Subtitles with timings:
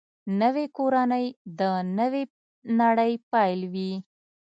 [0.41, 1.25] نوې کورنۍ
[1.59, 1.61] د
[1.97, 2.23] نوې
[2.81, 3.91] نړۍ پیل وي